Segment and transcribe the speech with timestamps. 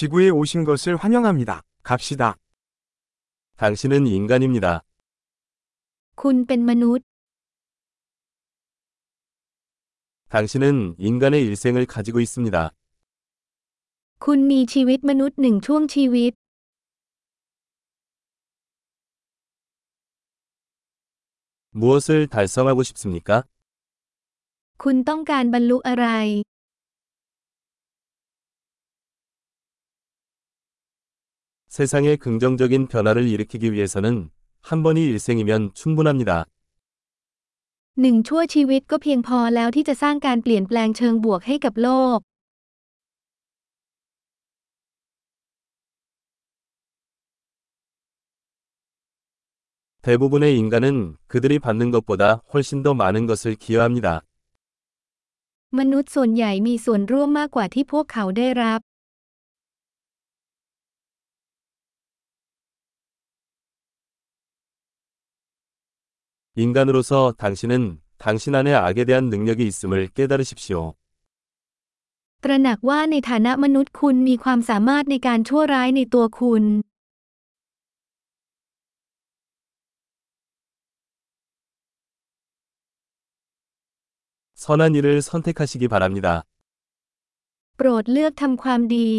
[0.00, 1.61] 지구에 오신 것을 환영합니다.
[1.83, 2.37] 갑시다.
[3.57, 4.81] 당신은 인간입니다.
[6.21, 7.05] คุณเป็นมนุษย์
[10.29, 12.71] 당신은 인간의 일생을 가지고 있습니다.
[14.23, 16.33] คุณมีชีวิตมนุษย์หนึ่งช่วงชีวิต
[21.71, 23.43] 무엇을 달성하고 싶습니까?
[24.83, 26.07] คุณต้องการบรรลุอะไร
[31.70, 34.30] 세상에 긍정적인 변화를 일으키기 위해서는
[34.60, 36.46] 한 번이 일생이면 충분합니다.
[38.02, 42.18] หนึ่งชั่วชีวิตก็เพียงพอแล้วที่จะสร้างการเปลี่ยนแปลงเชิงบวกให้กับโลก
[50.06, 54.08] 대부분의 인간은 그들이 받는 것보다 훨씬 더 많은 것을 기여합니다.
[55.78, 58.80] มนุษย์ส่วนใหญ่มีส่วนร่วมมากกว่าที่พวกเขาได้รับ
[66.56, 70.94] 인간으로서 당신은 당신 안에 악에 대한 능력이 있음을 깨달으십시오.
[72.44, 76.64] ตระหนักว่าในฐานะมนุษย์คุณมีความสามารถในการชั่วร้ายในตัวคุณ
[84.64, 86.26] 선한 일을 선택하시기 바랍니다.
[87.76, 89.10] โปรดเลือกทำความดี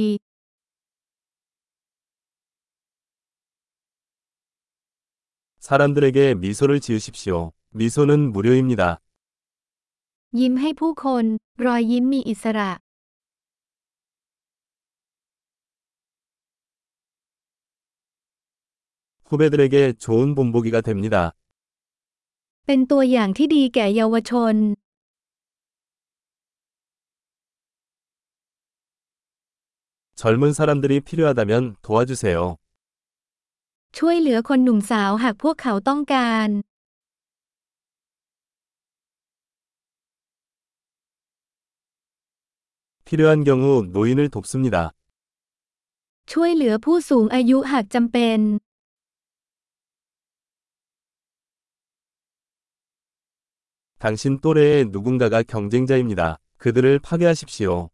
[5.62, 7.52] 사람들에게 미소를 지으십시오.
[7.72, 9.00] 미소는 무료입니다.
[10.40, 11.26] ยิ้มให้ผู้คน
[11.66, 12.72] รอยยิ้มมีอิสระ
[19.30, 21.34] 후배들에게 좋은 본보기가 됩니다.
[22.66, 24.56] เป็นตัวอย่างที่ดีแก่เยาวชน
[30.16, 32.58] 젊은 사람들이 필요하다면 도와주세요.
[33.98, 36.50] ช่วยเหลือคนหนุ่มสาวหากพวกเขาต้องการ
[43.08, 43.66] 필요한 경우
[43.96, 44.78] 노인을 돕습니다.
[46.32, 48.40] ช่วยเหลือผู้สูงอายุหากจำเป็น
[54.04, 56.22] 당신 또래의 누군가가 경쟁자입니다.
[56.58, 57.90] 그들을 파괴하십시오.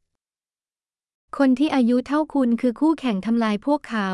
[1.38, 4.10] คนที่อายุเท่าคุณคือคู่แข่งทำลายพวกเขา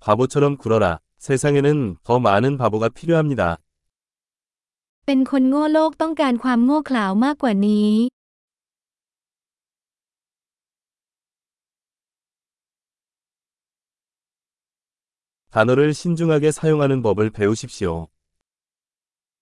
[0.00, 1.00] 바보처럼 굴어라.
[1.18, 3.58] 세상에는 더 많은 바보가 필요합니다.
[5.06, 7.92] เป็นคนโง่โลกต้องการความโง่เขลาวมากกว่านี้
[15.54, 18.08] 단어를 신중하게 사용하는 법을 배우십시오.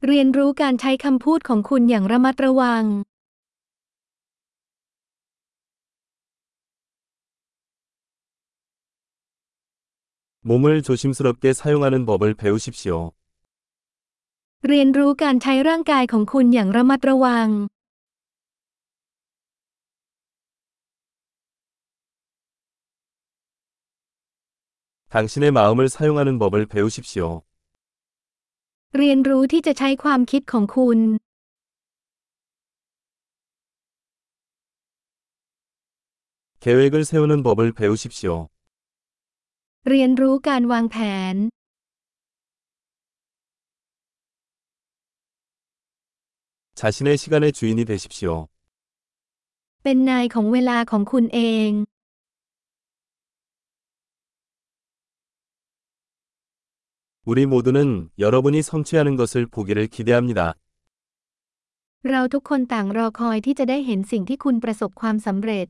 [0.08, 2.84] เรียนรู้การใช้คำพูดของคุณอย่างระมัดระวัง
[10.42, 13.14] 몸을 조심스럽게 사용하는 법을 배우십시오.
[14.68, 17.48] เรียนรู้การใช้ร่างกายของคุณอย่างระมัดระวัง
[25.14, 27.44] 당신의 마음을 사용하는 법을 배우십시오.
[28.98, 31.00] เรียนรู้ที่จะใช้ความคิดของคุณ
[36.64, 38.50] 계획을 세우는 법을 배우십시오.
[39.90, 40.98] เรียนรู้การวางแผ
[41.34, 41.36] น
[46.76, 48.28] 자신의 시간의 주인이 되십시오.
[49.84, 51.72] เป็นนายของเวลาของคุณเอง
[57.30, 60.40] 우리 모두는 여러분이 성취하는 것을 보기를 기대합니다.
[62.10, 65.68] เราทุกคนต่างรอคอยที่จะได้เห็นสิ่งที่คุณประสบความสำเร็จ